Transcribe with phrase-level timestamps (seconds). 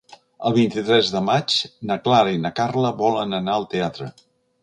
[0.49, 1.57] El vint-i-tres de maig
[1.91, 4.09] na Clara i na Carla volen anar al teatre.